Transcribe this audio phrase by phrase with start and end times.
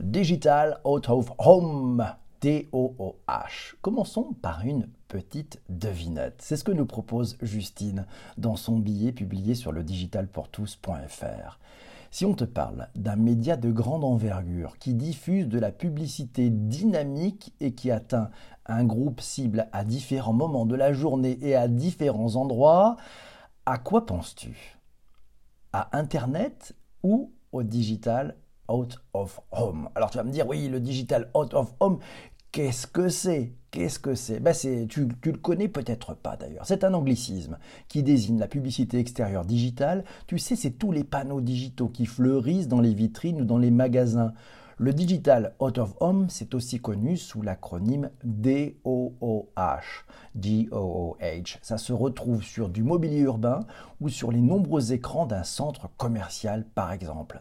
[0.00, 2.04] Digital Out of Home,
[2.40, 3.74] D-O-O-H.
[3.80, 6.40] Commençons par une petite devinette.
[6.40, 11.58] C'est ce que nous propose Justine dans son billet publié sur le digitalpourtous.fr.
[12.10, 17.54] Si on te parle d'un média de grande envergure qui diffuse de la publicité dynamique
[17.60, 18.30] et qui atteint
[18.66, 22.96] un groupe cible à différents moments de la journée et à différents endroits,
[23.64, 24.76] à quoi penses-tu?
[25.72, 26.74] À Internet
[27.04, 28.36] ou au digital
[28.68, 31.98] out of home Alors tu vas me dire, oui, le digital out of home,
[32.54, 33.52] Qu'est-ce que c'est?
[33.72, 34.38] Qu'est-ce que c'est?
[34.38, 34.54] Ben
[34.88, 36.64] tu, tu, le connais peut-être pas d'ailleurs.
[36.66, 40.04] C'est un anglicisme qui désigne la publicité extérieure digitale.
[40.28, 43.72] Tu sais, c'est tous les panneaux digitaux qui fleurissent dans les vitrines ou dans les
[43.72, 44.34] magasins.
[44.78, 48.76] Le digital out of home, c'est aussi connu sous l'acronyme DOOH.
[50.36, 51.58] DOOH.
[51.60, 53.66] Ça se retrouve sur du mobilier urbain
[54.00, 57.40] ou sur les nombreux écrans d'un centre commercial par exemple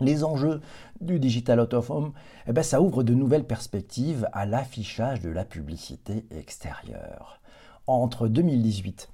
[0.00, 0.60] les enjeux
[1.00, 2.12] du Digital Out of Home,
[2.46, 7.40] eh ben, ça ouvre de nouvelles perspectives à l'affichage de la publicité extérieure.
[7.86, 9.08] Entre 2018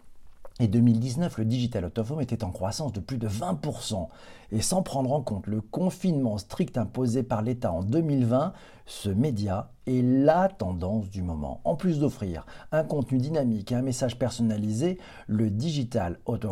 [0.60, 4.06] et 2019, le digital out home était en croissance de plus de 20%.
[4.52, 8.52] Et sans prendre en compte le confinement strict imposé par l'État en 2020,
[8.86, 11.60] ce média est la tendance du moment.
[11.64, 16.47] En plus d'offrir un contenu dynamique et un message personnalisé, le digital out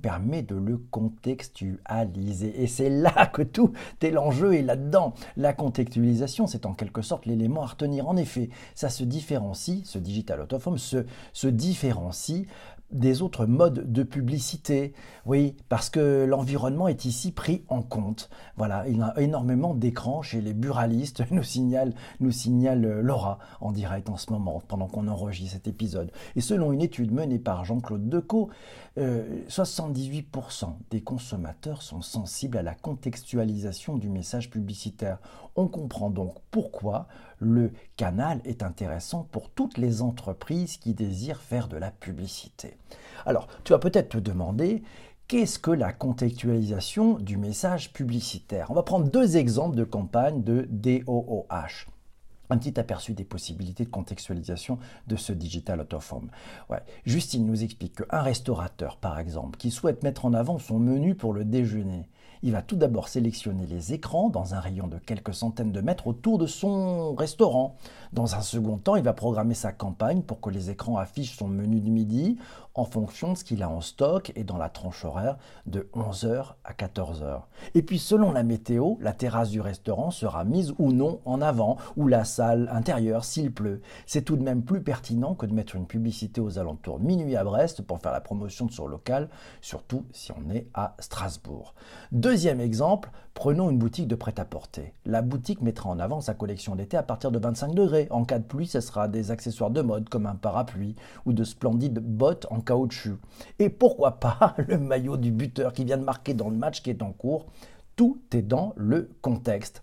[0.00, 2.62] permet de le contextualiser.
[2.62, 5.14] Et c'est là que tout est l'enjeu et là-dedans.
[5.36, 8.08] La contextualisation, c'est en quelque sorte l'élément à retenir.
[8.08, 10.54] En effet, ça se différencie, ce digital out
[11.32, 12.46] se différencie
[12.90, 14.94] des autres modes de publicité.
[15.26, 18.30] Oui, parce que l'environnement est ici pris en compte.
[18.56, 21.92] Voilà, il y a énormément d'écrans chez les buralistes, nous signale,
[22.30, 26.10] signale Laura en direct en ce moment, pendant qu'on enregistre cet épisode.
[26.36, 28.50] Et selon une étude menée par Jean-Claude Decaux,
[28.96, 35.18] 78% euh, des consommateurs sont sensibles à la contextualisation du message publicitaire.
[35.56, 37.06] On comprend donc pourquoi
[37.40, 42.76] le canal est intéressant pour toutes les entreprises qui désirent faire de la publicité.
[43.26, 44.82] Alors, tu vas peut-être te demander,
[45.26, 48.70] qu'est-ce que la contextualisation du message publicitaire?
[48.70, 51.86] On va prendre deux exemples de campagnes de DOOH
[52.50, 55.94] un petit aperçu des possibilités de contextualisation de ce digital out.
[57.04, 61.32] Justine nous explique qu'un restaurateur, par exemple, qui souhaite mettre en avant son menu pour
[61.32, 62.08] le déjeuner,
[62.42, 66.06] il va tout d'abord sélectionner les écrans dans un rayon de quelques centaines de mètres
[66.06, 67.76] autour de son restaurant.
[68.12, 71.48] Dans un second temps, il va programmer sa campagne pour que les écrans affichent son
[71.48, 72.38] menu de midi
[72.78, 76.54] en fonction de ce qu'il a en stock et dans la tranche horaire de 11h
[76.64, 77.42] à 14h.
[77.74, 81.76] Et puis selon la météo, la terrasse du restaurant sera mise ou non en avant,
[81.96, 83.82] ou la salle intérieure s'il pleut.
[84.06, 87.42] C'est tout de même plus pertinent que de mettre une publicité aux alentours minuit à
[87.42, 89.28] Brest pour faire la promotion de son local,
[89.60, 91.74] surtout si on est à Strasbourg.
[92.28, 94.92] Deuxième exemple, prenons une boutique de prêt-à-porter.
[95.06, 98.06] La boutique mettra en avant sa collection d'été à partir de 25 degrés.
[98.10, 100.94] En cas de pluie, ce sera des accessoires de mode comme un parapluie
[101.24, 103.16] ou de splendides bottes en caoutchouc.
[103.58, 106.90] Et pourquoi pas le maillot du buteur qui vient de marquer dans le match qui
[106.90, 107.46] est en cours.
[107.96, 109.80] Tout est dans le contexte.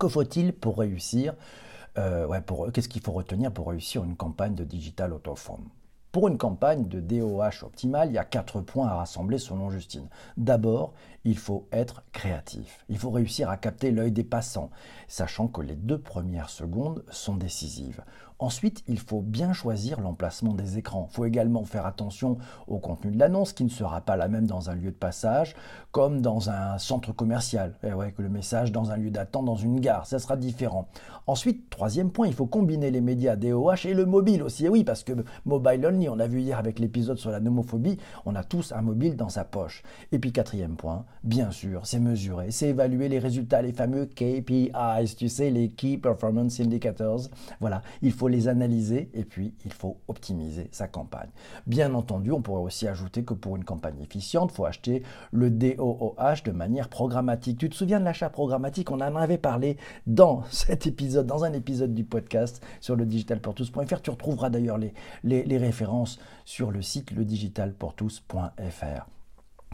[0.00, 1.34] Que faut-il pour réussir?
[1.98, 2.26] Euh,
[2.72, 5.60] Qu'est-ce qu'il faut retenir pour réussir une campagne de digital autoform?
[6.16, 10.08] Pour une campagne de DOH optimale, il y a quatre points à rassembler selon Justine.
[10.38, 10.94] D'abord,
[11.24, 12.86] il faut être créatif.
[12.88, 14.70] Il faut réussir à capter l'œil des passants,
[15.08, 18.02] sachant que les deux premières secondes sont décisives.
[18.38, 21.08] Ensuite, il faut bien choisir l'emplacement des écrans.
[21.10, 22.36] Il faut également faire attention
[22.66, 25.56] au contenu de l'annonce qui ne sera pas la même dans un lieu de passage
[25.90, 27.72] comme dans un centre commercial.
[27.82, 30.36] Et eh ouais, que le message dans un lieu d'attente, dans une gare, ça sera
[30.36, 30.88] différent.
[31.26, 34.66] Ensuite, troisième point, il faut combiner les médias DOH et le mobile aussi.
[34.66, 35.12] Et oui, parce que
[35.46, 37.96] mobile only, on a vu hier avec l'épisode sur la nomophobie,
[38.26, 39.82] on a tous un mobile dans sa poche.
[40.12, 45.16] Et puis quatrième point, bien sûr, c'est mesurer, c'est évaluer les résultats, les fameux KPIs,
[45.16, 47.22] tu sais, les Key Performance Indicators.
[47.60, 51.30] Voilà, il faut les analyser et puis il faut optimiser sa campagne.
[51.66, 55.50] Bien entendu, on pourrait aussi ajouter que pour une campagne efficiente, il faut acheter le
[55.50, 57.58] DOOH de manière programmatique.
[57.58, 58.90] Tu te souviens de l'achat programmatique?
[58.90, 59.76] On en avait parlé
[60.06, 64.02] dans cet épisode, dans un épisode du podcast sur le digitalpourtous.fr.
[64.02, 69.15] Tu retrouveras d'ailleurs les, références sur le site ledigitalpourtous.fr.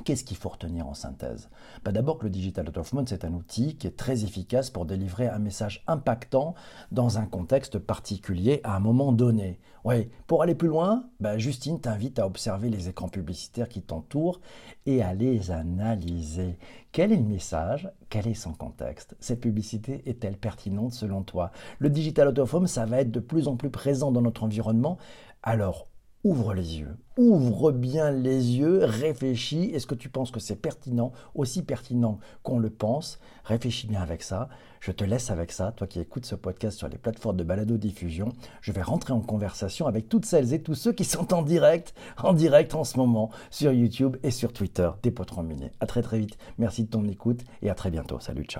[0.04, 1.48] Qu'est-ce qu'il faut retenir en synthèse?
[1.84, 5.28] Bah, D'abord que le Digital Out c'est un outil qui est très efficace pour délivrer
[5.28, 6.54] un message impactant
[6.90, 9.60] dans un contexte particulier à un moment donné.
[9.84, 14.40] Oui, pour aller plus loin, bah, Justine t'invite à observer les écrans publicitaires qui t'entourent
[14.86, 16.58] et à les analyser.
[16.90, 17.88] Quel est le message?
[18.08, 19.16] Quel est son contexte?
[19.20, 21.52] Cette publicité est-elle pertinente selon toi?
[21.78, 24.98] Le Digital Out ça va être de plus en plus présent dans notre environnement?
[25.44, 25.88] Alors,
[26.24, 26.96] ouvre les yeux.
[27.18, 29.70] Ouvre bien les yeux, réfléchis.
[29.74, 33.18] Est-ce que tu penses que c'est pertinent, aussi pertinent qu'on le pense?
[33.44, 34.48] Réfléchis bien avec ça.
[34.80, 38.32] Je te laisse avec ça, toi qui écoutes ce podcast sur les plateformes de balado-diffusion.
[38.60, 41.94] Je vais rentrer en conversation avec toutes celles et tous ceux qui sont en direct,
[42.22, 45.72] en direct en ce moment, sur YouTube et sur Twitter, des potes minés.
[45.80, 46.38] À très très vite.
[46.58, 48.18] Merci de ton écoute et à très bientôt.
[48.20, 48.50] Salut, ciao.